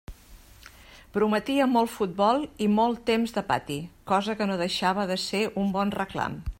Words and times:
Prometia 1.17 1.67
molt 1.73 1.91
futbol 1.97 2.41
i 2.67 2.71
molt 2.79 3.05
temps 3.11 3.35
de 3.39 3.45
pati, 3.53 3.79
cosa 4.15 4.39
que 4.41 4.49
no 4.53 4.61
deixava 4.67 5.09
de 5.15 5.23
ser 5.27 5.45
un 5.65 5.75
bon 5.79 5.95
reclam. 6.03 6.41